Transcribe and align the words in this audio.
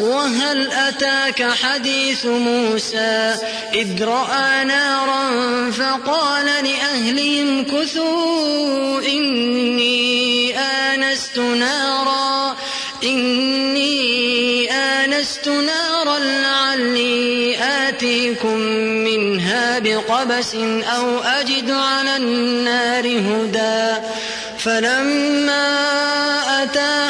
وهل 0.00 0.72
أتاك 0.72 1.42
حديث 1.62 2.26
موسى؟ 2.26 3.34
إذ 3.74 4.04
رأى 4.04 4.64
نارا 4.64 5.30
فقال 5.70 6.46
لأهلهم 6.46 7.64
كثوا 7.64 9.00
إني 9.08 10.58
آنست 10.58 11.38
نارا 11.38 12.56
إني 13.04 14.72
آنست 14.72 15.48
نارا 15.48 16.18
لعلي 16.18 17.56
آتيكم 17.60 18.58
منها 19.06 19.78
بقبس 19.78 20.54
أو 20.96 21.18
أجد 21.18 21.70
على 21.70 22.16
النار 22.16 23.06
هدى. 23.06 24.06
فلما 24.58 25.68
أتاها 26.62 27.07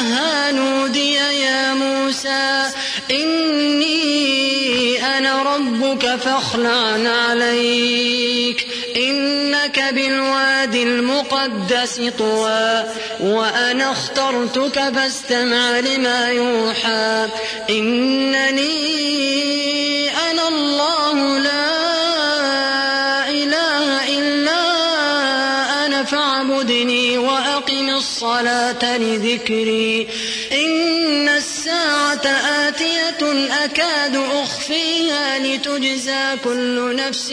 فاخلع 6.17 7.11
عليك 7.11 8.67
إنك 8.97 9.81
بالواد 9.93 10.75
المقدس 10.75 12.01
طوى 12.19 12.85
وأنا 13.21 13.93
اخترتك 13.93 14.93
فاستمع 14.95 15.79
لما 15.81 16.31
يوحى. 16.31 17.27
إنني 17.71 18.69
أنا 20.31 20.49
الله 20.49 21.39
لا 21.39 21.79
إله 23.29 24.19
إلا 24.19 24.61
أنا 25.87 26.05
فاعبدني 26.05 27.19
وأقم 27.19 27.89
الصلاة 27.89 28.99
لذكري. 28.99 30.09
إن 30.53 31.29
الساعة 31.29 32.27
آتية 32.67 33.49
أكاد 33.65 34.17
أخفيها 35.19 35.39
لتجزى 35.39 36.37
كل 36.45 36.97
نفس 36.97 37.33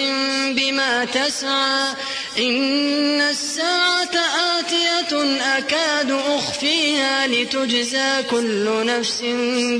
بما 0.49 1.05
تسعى. 1.05 1.93
إن 2.37 3.21
الساعة 3.21 4.15
آتية 4.59 5.13
أكاد 5.57 6.11
أخفيها 6.11 7.27
لتجزى 7.27 8.23
كل 8.31 8.85
نفس 8.85 9.21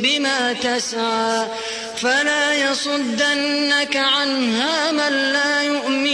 بما 0.02 0.54
تسعى. 0.54 1.48
فلا 2.02 2.72
يصدنك 2.72 3.98
عنها 3.98 4.92
من 4.92 5.14
لا 5.34 5.62
يؤمن 5.64 6.05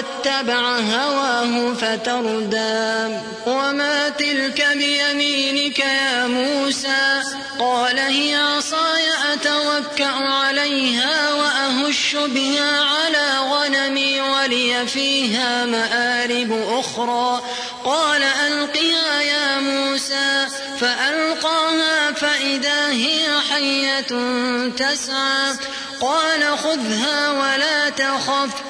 واتبع 0.00 0.78
هواه 0.78 1.74
فتردى. 1.74 3.18
وما 3.46 4.08
تلك 4.08 4.66
بيمينك 4.74 5.78
يا 5.78 6.26
موسى؟ 6.26 7.22
قال 7.58 7.98
هي 7.98 8.36
عصاي 8.36 9.04
أتوكأ 9.32 10.10
عليها 10.10 11.34
وأهش 11.34 12.16
بها 12.16 12.80
على 12.80 13.38
غنمي 13.50 14.20
ولي 14.20 14.86
فيها 14.86 15.64
مآرب 15.64 16.78
أخرى. 16.78 17.42
قال 17.84 18.22
ألقها 18.22 19.22
يا 19.22 19.60
موسى. 19.60 20.46
فألقاها 20.80 22.12
فإذا 22.12 22.88
هي 22.88 23.28
حية 23.50 24.06
تسعى. 24.76 25.54
قال 26.00 26.58
خذها 26.58 27.30
ولا 27.30 27.90
تخف. 27.90 28.69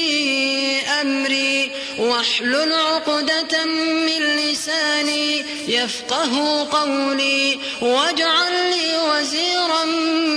أمري 1.01 1.71
واحلل 1.97 2.73
عقدة 2.73 3.65
من 3.65 4.21
لساني 4.37 5.45
يفقه 5.67 6.67
قولي 6.71 7.59
واجعل 7.81 8.53
لي 8.71 8.97
وزيرا 9.09 9.85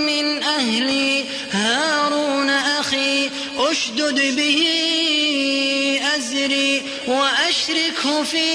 من 0.09 0.43
أهلي. 0.43 1.25
هارون 1.51 2.51
أخي 2.51 3.31
أشدد 3.59 4.37
به 4.37 4.61
أزري 6.17 6.83
وأشركه 7.07 8.23
في 8.23 8.49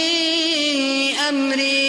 أمري. 1.30 1.89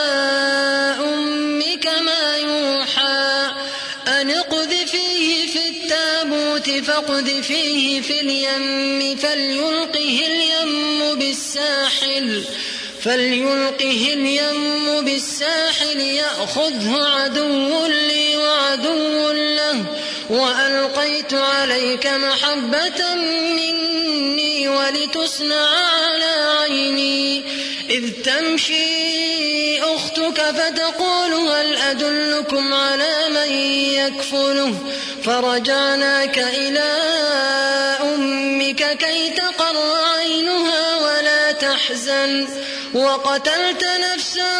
فاقذفيه 7.41 8.01
في 8.01 8.21
اليم 8.21 9.15
فليلقه 9.17 10.19
اليم 10.27 11.15
بالساحل 11.19 12.43
فليلقه 13.01 14.13
اليم 14.13 15.01
بالساحل 15.05 15.99
يأخذه 15.99 17.03
عدو 17.03 17.85
لي 17.87 18.37
وعدو 18.37 19.31
له 19.31 19.85
وألقيت 20.29 21.33
عليك 21.33 22.07
محبة 22.07 23.15
مني 23.15 24.69
ولتصنع 24.69 25.69
على 26.05 26.59
عيني 26.59 27.43
إذ 27.89 28.09
تمشي 28.23 29.60
أختك 29.83 30.41
فتقول 30.41 31.33
هل 31.33 31.77
أدلكم 31.77 32.73
على 32.73 33.29
من 33.29 33.51
يكفله؟ 33.93 34.75
فرجعناك 35.23 36.37
إلى 36.37 36.97
أمك 38.01 38.97
كي 38.97 39.29
تقر 39.29 39.75
عينها 40.17 40.95
ولا 40.95 41.51
تحزن. 41.51 42.47
وقتلت 42.93 43.85
نفسا 43.85 44.51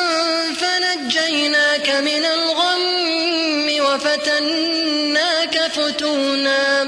فنجيناك 0.54 1.90
من 1.90 2.26
الغم 2.26 3.86
وفتناك 3.86 5.72
فتونا. 5.76 6.88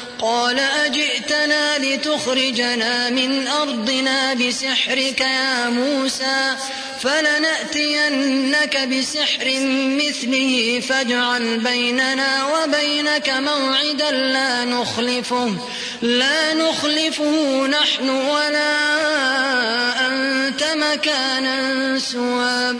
قال 0.21 0.59
أجئتنا 0.59 1.77
لتخرجنا 1.77 3.09
من 3.09 3.47
أرضنا 3.47 4.33
بسحرك 4.33 5.21
يا 5.21 5.69
موسى 5.69 6.55
فلنأتينك 7.01 8.77
بسحر 8.77 9.45
مثله 10.01 10.83
فاجعل 10.89 11.59
بيننا 11.59 12.45
وبينك 12.45 13.29
موعدا 13.29 14.11
لا 14.11 14.65
نخلفه 14.65 15.55
لا 16.01 16.53
نخلفه 16.53 17.67
نحن 17.67 18.09
ولا 18.09 18.77
أنت 20.07 20.63
مكانا 20.63 21.99
سوى 21.99 22.79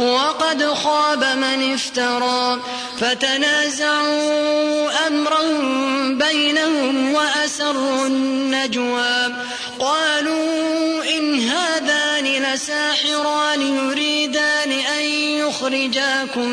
وقد 0.00 0.74
خاب 0.74 1.24
من 1.24 1.72
افترى. 1.74 2.60
فتنازعوا 3.00 4.90
أمرهم 5.06 6.18
بينهم 6.18 7.14
وأسروا 7.14 8.06
النجوى. 8.06 9.34
قالوا 9.78 11.04
إن 11.18 11.48
هذان 11.48 12.24
لساحران 12.24 13.62
يريدان 13.62 14.72
أن 14.72 15.04
يخرجاكم 15.04 16.48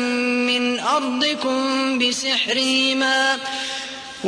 من 0.46 0.80
أرضكم 0.80 1.98
بسحرهما. 1.98 3.38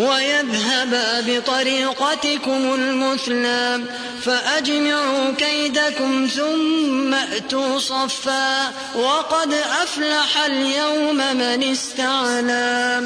ويذهبا 0.00 1.20
بطريقتكم 1.20 2.74
المثلى 2.74 3.80
فأجمعوا 4.24 5.32
كيدكم 5.38 6.28
ثم 6.36 7.14
أتوا 7.14 7.78
صفا 7.78 8.72
وقد 8.94 9.52
أفلح 9.82 10.44
اليوم 10.44 11.16
من 11.16 11.62
استعلى. 11.62 13.02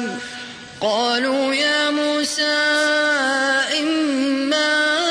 قالوا 0.81 1.53
يا 1.53 1.89
موسى 1.89 2.57
إما 3.79 5.04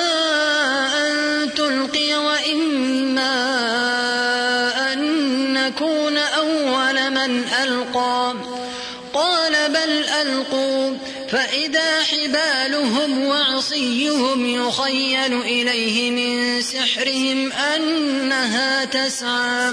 فإذا 12.35 12.64
حبالهم 12.64 13.26
وعصيهم 13.26 14.47
يخيل 14.47 15.41
إليه 15.41 16.11
من 16.11 16.62
سحرهم 16.62 17.53
أنها 17.53 18.85
تسعى. 18.85 19.73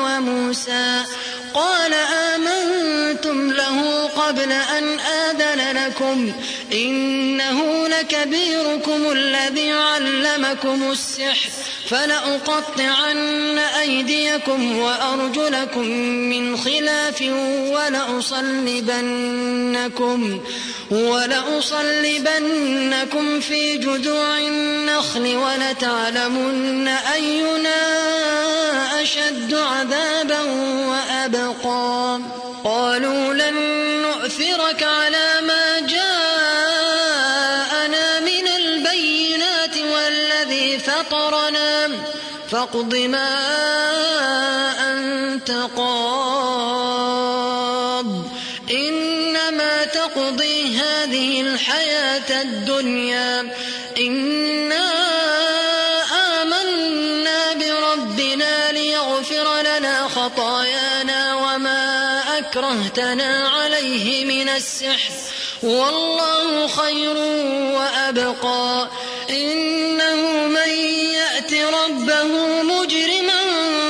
وموسى 0.03 1.03
قال 1.53 1.93
آمنتم 2.33 3.51
له 3.51 4.07
قبل 4.07 4.51
أن 4.51 4.99
آذن 4.99 5.77
لكم 5.77 6.33
إنه 6.73 7.87
لكبيركم 7.87 9.11
الذي 9.11 9.71
علمكم 9.71 10.91
السحر 10.91 11.49
فلأقطعن 11.89 13.57
أيديكم 13.57 14.77
وأرجلكم 14.77 15.87
من 16.05 16.57
خلاف 16.57 17.21
ولأصلبنكم 17.71 18.81
ولأصلبنكم 20.91 22.19
في 23.39 23.77
جذوع 23.77 24.37
النخل 24.37 25.35
ولتعلمن 25.35 26.87
أينا 26.87 27.81
أشد 29.01 29.53
عذابا 29.53 30.41
وأبقى. 30.87 32.19
قالوا 32.63 33.33
لن 33.33 33.55
نؤثرك 34.01 34.83
على 34.83 35.20
فاقض 42.51 42.95
ما 42.95 43.37
أنت 44.91 45.51
قاض. 45.77 47.01
إنما 48.71 49.85
تقضي 49.85 50.77
هذه 50.77 51.41
الحياة 51.41 52.41
الدنيا. 52.41 53.55
إنا 53.97 54.91
آمنا 56.41 57.53
بربنا 57.53 58.71
ليغفر 58.71 59.61
لنا 59.61 60.07
خطايانا 60.07 61.35
وما 61.35 62.21
أكرهتنا 62.37 63.49
عليه 63.49 64.25
من 64.25 64.49
السحر. 64.49 65.13
والله 65.63 66.67
خير 66.67 67.17
وأبقى. 67.75 68.89
إنه 69.29 70.47
من 70.47 70.90
ربه 71.73 72.61
مجرما 72.63 73.41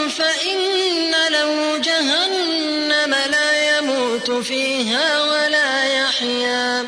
فإن 0.09 1.11
له 1.29 1.77
جهنم 1.77 3.15
لا 3.31 3.77
يموت 3.77 4.31
فيها 4.31 5.21
ولا 5.23 5.83
يحيا. 5.83 6.85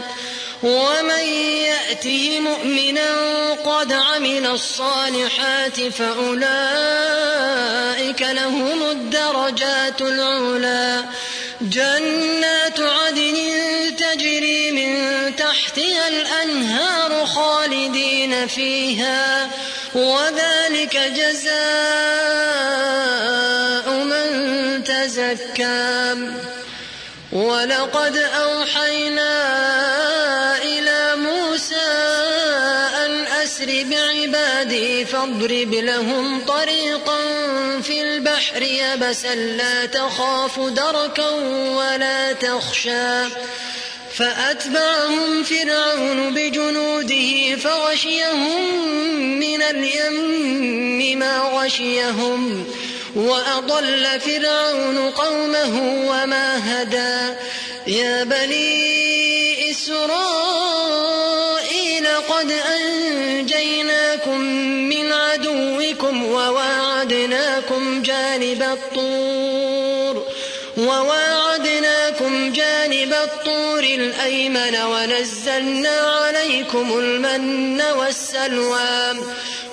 ومن 0.64 1.26
يأته 1.64 2.40
مؤمنا 2.40 3.12
قد 3.54 3.94
عمل 3.94 4.46
الصالحات 4.46 5.82
فأولئك 5.82 6.54
لهم 8.22 8.84
الدرجات 8.92 10.02
العلى 10.02 11.06
جنات 11.62 12.80
عدن 12.80 13.38
تجري 13.98 14.63
تحتها 15.54 16.08
الأنهار 16.08 17.26
خالدين 17.26 18.48
فيها 18.48 19.50
وذلك 19.96 20.98
جزاء 20.98 21.54
من 23.90 24.84
تزكى. 24.84 26.16
ولقد 27.32 28.18
أوحينا 28.18 29.34
إلى 30.58 31.16
موسى 31.16 31.92
أن 33.06 33.26
أسر 33.44 33.84
بعبادي 33.84 35.06
فاضرب 35.06 35.74
لهم 35.74 36.46
طريقا 36.46 37.18
في 37.82 38.02
البحر 38.02 38.62
يبسا 38.62 39.36
لا 39.36 39.86
تخاف 39.86 40.60
دركا 40.60 41.30
ولا 41.78 42.34
تخشى. 42.34 43.24
فأتبعهم 44.18 45.44
فرعون 45.44 46.34
بجنوده 46.34 47.56
فغشيهم 47.56 48.76
من 49.40 49.62
اليم 49.62 51.20
ما 51.20 51.40
غشيهم 51.40 52.66
وأضل 53.16 54.20
فرعون 54.20 55.10
قومه 55.10 56.06
وما 56.10 56.82
هدى. 56.82 57.34
يا 57.88 58.24
بني 58.24 59.72
إسرائيل 59.72 60.08
قد 62.30 62.52
أنجيناكم 62.52 64.40
من 64.90 65.14
عدوكم 65.14 66.24
وواعدناكم 66.24 68.02
جانب 68.02 68.64
الطور 68.64 70.26
وواعدناكم 70.78 71.43
جانب 72.30 73.14
الطور 73.14 73.84
الأيمن 73.84 74.76
ونزلنا 74.76 76.00
عليكم 76.00 77.00
المن 77.00 77.82
والسلوى. 77.82 79.24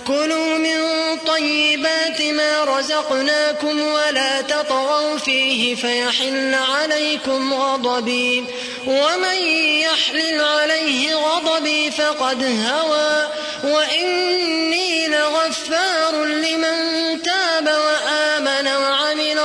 كلوا 0.07 0.59
من 0.59 0.79
طيبات 1.27 2.23
ما 2.23 2.65
رزقناكم 2.65 3.81
ولا 3.81 4.41
تطغوا 4.41 5.19
فيه 5.19 5.75
فيحل 5.75 6.55
عليكم 6.55 7.55
غضبي. 7.55 8.45
ومن 8.87 9.37
يحلل 9.81 10.41
عليه 10.41 11.15
غضبي 11.15 11.91
فقد 11.91 12.43
هوى. 12.43 13.29
وإني 13.65 15.09
لغفار 15.09 16.25
لمن 16.25 16.77
تاب 17.23 17.67
وعمل 17.67 18.00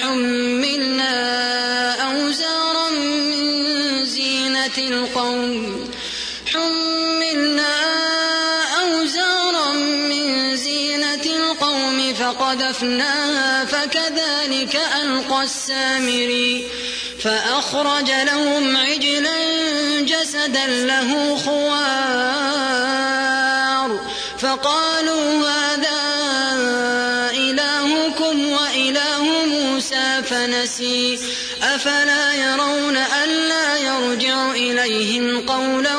حملنا 0.00 1.14
أوزارا 2.04 2.90
من 2.90 4.04
زينة 4.04 4.78
القوم. 4.78 5.90
حملنا 6.52 7.74
أوزارا 8.82 9.72
من 9.72 10.56
زينة 10.56 11.24
القوم 11.26 12.14
فقذفناها 12.14 13.64
فكذلك 13.64 14.80
ألقى 15.02 15.42
السامري 15.42 16.66
فأخرج 17.22 18.10
لهم 18.10 18.76
عجلا 18.76 19.36
جسدا 20.00 20.66
له 20.66 21.36
خوار. 21.36 22.76
فقالوا 24.38 25.55
فنسي 30.46 31.18
أفلا 31.62 32.34
يرون 32.34 32.96
ألا 32.96 33.76
يرجع 33.76 34.50
إليهم 34.50 35.46
قولا 35.46 35.96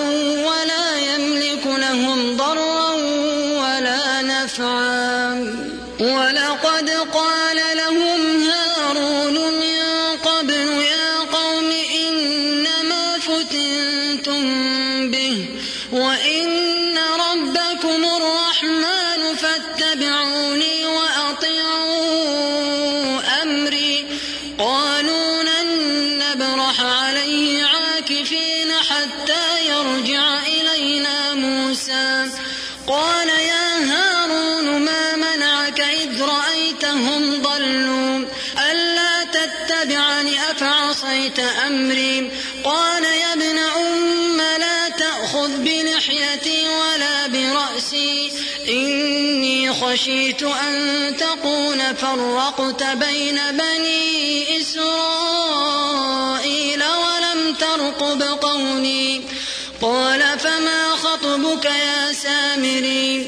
بلحيتي 45.87 46.67
ولا 46.67 47.27
برأسي. 47.27 48.31
إني 48.69 49.73
خشيت 49.73 50.43
أن 50.43 51.15
تقول 51.17 51.95
فرقت 51.95 52.83
بين 52.83 53.39
بني 53.51 54.61
إسرائيل 54.61 55.63
ولم 56.83 57.53
ترقب 57.53 58.21
قولي. 58.21 59.21
قال 59.81 60.39
فما 60.39 60.89
خطبك 60.89 61.65
يا 61.65 62.13
سامري؟ 62.13 63.27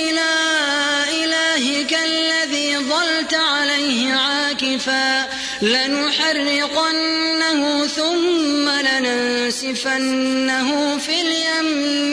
عاكفا 4.87 5.29
لنحرقنه 5.61 7.01
ثم 7.87 8.69
لننسفنه 8.69 10.17
في 10.97 11.21
اليم. 11.21 12.10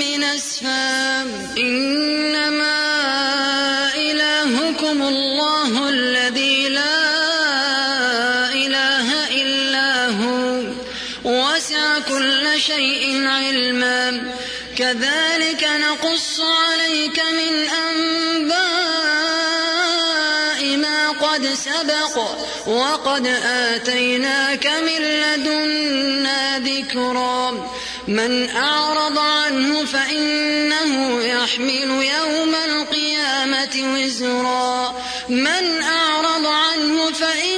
وقد 23.18 23.26
آتيناك 23.44 24.66
من 24.66 25.02
لدنا 25.02 26.58
ذكرا. 26.58 27.70
من 28.08 28.50
أعرض 28.50 29.18
عنه 29.18 29.84
فإنه 29.84 31.22
يحمل 31.22 31.90
يوم 31.90 32.54
القيامة 32.54 33.94
وزرا. 33.94 34.94
من 35.28 35.82
أعرض 35.82 36.46
عنه 36.46 37.12
فإنه 37.12 37.57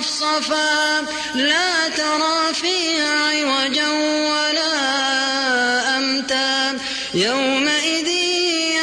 صفصفا 0.00 1.00
لا 1.34 1.88
ترى 1.88 2.54
فيها 2.54 3.08
عوجا 3.08 3.88
ولا 4.32 4.72
أمتا. 5.98 6.78
يومئذ 7.14 8.08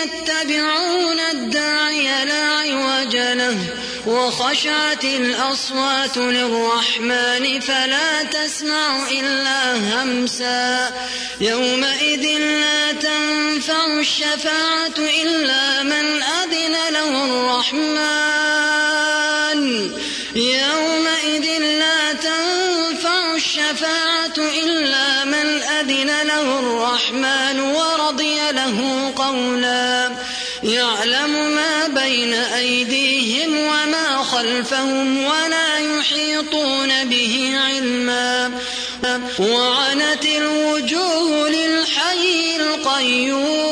يتبعون 0.03 1.19
الداعي 1.19 2.25
لا 2.25 2.45
عوج 2.45 3.15
له 3.15 3.57
وخشعت 4.07 5.03
الأصوات 5.03 6.17
للرحمن 6.17 7.59
فلا 7.59 8.23
تسمع 8.23 9.09
إلا 9.11 9.75
همسا. 9.75 10.91
يومئذ 11.41 12.39
لا 12.39 12.91
تنفع 12.91 13.85
الشفاعة 13.99 14.97
إلا 14.97 15.83
من 15.83 16.23
أذن 16.23 16.68
خلفهم 34.39 35.23
ولا 35.23 35.77
يحيطون 35.77 37.09
به 37.09 37.53
علما. 37.65 38.51
وعنت 39.39 40.25
الوجوه 40.25 41.49
للحي 41.49 42.55
القيوم. 42.59 43.68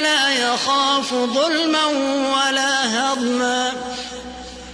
فلا 0.00 0.52
يخاف 0.52 1.14
ظلما 1.14 1.86
ولا 1.86 2.72
هضما. 2.84 3.72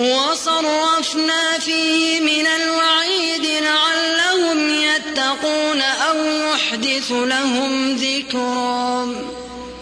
وصرفنا 0.00 1.58
فيه 1.58 2.20
من 2.20 2.46
الوعيد 2.46 3.64
لعلهم 3.64 4.70
يتقون 4.74 5.80
أو 5.82 6.24
يحدث 6.24 7.12
لهم 7.12 7.96
ذكرا. 7.96 9.14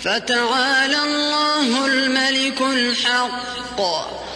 فتعالى 0.04 0.98
الله 1.04 1.86
الملك 1.86 2.60
الحق. 2.60 4.25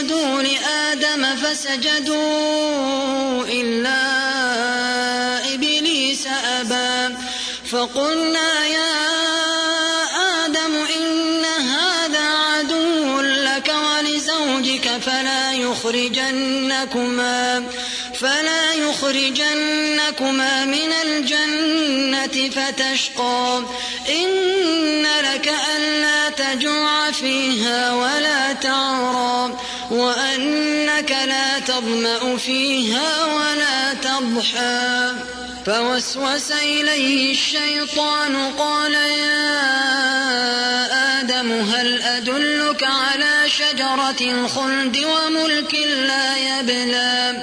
اسجدوا 0.00 0.42
لآدم 0.42 1.36
فسجدوا 1.36 3.44
إلا 3.44 4.24
فقلنا 7.74 8.66
يا 8.66 8.94
آدم 10.44 10.74
إن 10.96 11.44
هذا 11.44 12.18
عدو 12.18 13.20
لك 13.20 13.68
ولزوجك 13.68 14.90
فلا 15.06 15.52
يخرجنكما 15.52 17.64
فلا 18.20 18.72
يخرجنكما 18.72 20.64
من 20.64 20.92
الجنة 21.02 22.50
فتشقى. 22.50 23.62
إن 24.08 25.02
لك 25.02 25.54
ألا 25.76 26.30
تجوع 26.30 27.10
فيها 27.10 27.92
ولا 27.92 28.52
تعرى. 28.52 29.58
وأنك 29.90 31.10
لا 31.10 31.58
تظمأ 31.58 32.36
فيها 32.36 33.24
ولا 33.24 33.94
تضحى. 33.94 35.12
فوسوس 35.66 36.52
إليه 36.52 37.32
الشيطان 37.32 38.36
قال 38.58 38.94
يا 38.94 39.44
آدم 41.20 41.52
هل 41.52 42.02
أدلك 42.02 42.84
على 42.84 43.50
شجرة 43.50 44.20
الخلد 44.20 45.04
وملك 45.04 45.74
لا 46.06 46.36
يبلى؟ 46.36 47.42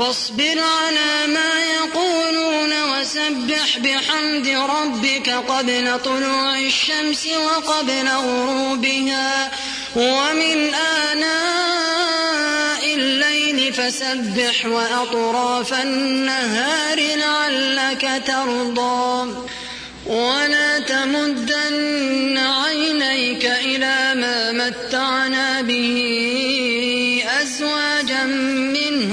فاصبر 0.00 0.58
على 0.58 1.26
ما 1.26 1.64
يقولون 1.74 2.72
وسبح 2.82 3.78
بحمد 3.78 4.48
ربك 4.48 5.30
قبل 5.30 5.98
طلوع 6.04 6.58
الشمس 6.58 7.26
وقبل 7.26 8.08
غروبها. 8.08 9.50
ومن 9.96 10.74
آناء 11.12 12.94
الليل 12.94 13.72
فسبح 13.72 14.66
وأطراف 14.66 15.74
النهار 15.74 17.00
لعلك 17.16 18.22
ترضى. 18.26 19.34
ولا 20.06 20.78
تمدن 20.78 22.38
عينيك 22.38 23.44
إلى 23.46 24.14
ما 24.14 24.52
متعنا 24.52 25.60
به 25.62 27.24
أزواجا 27.42 28.24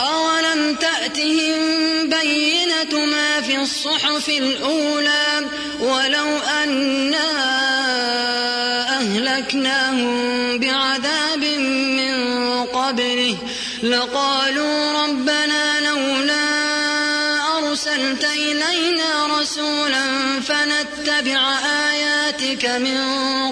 أولم 0.00 0.74
تأتهم 0.74 1.58
بينة 2.08 3.04
ما 3.04 3.40
في 3.40 3.56
الصحف 3.56 4.28
الأولى 4.28 5.46
ولو 5.80 6.38
أنا 6.38 7.28
أهلكناهم 8.98 10.58
بعذاب 10.58 11.44
من 11.98 12.64
قبله 12.64 13.36
لقالوا 13.82 15.02
ربنا 15.02 15.80
لولا 15.80 16.48
أرسلت 17.58 18.24
إلينا 18.24 19.38
رسولا 19.40 20.04
فنتبع 20.40 21.58
آياتك 21.90 22.64
من 22.64 22.98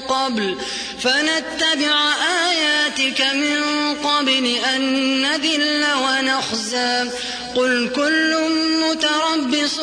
قبل 0.01 0.57
فنتبع 1.01 2.16
من 3.35 3.95
قبل 3.95 4.57
أن 4.75 4.83
نذل 5.23 5.85
ونخزى. 5.85 7.11
قل 7.55 7.91
كل 7.97 8.37
متربص 8.83 9.81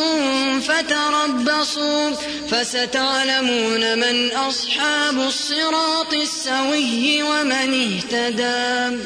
فتربصوا. 0.67 2.11
فستعلمون 2.51 3.99
من 3.99 4.31
أصحاب 4.31 5.19
الصراط 5.19 6.13
السوي 6.13 7.23
ومن 7.23 8.01
اهتدى. 8.11 8.97